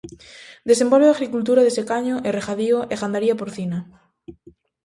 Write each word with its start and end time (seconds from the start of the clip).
Desenvolve 0.69 1.07
agricultura 1.09 1.61
de 1.65 1.75
secaño 1.79 2.15
e 2.27 2.29
regadío 2.37 2.77
e 2.93 2.95
gandaría 3.01 3.39
porcina. 3.39 3.79